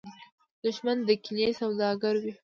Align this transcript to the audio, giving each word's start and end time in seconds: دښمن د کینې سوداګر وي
دښمن 0.63 0.97
د 1.07 1.09
کینې 1.23 1.49
سوداګر 1.59 2.15
وي 2.23 2.33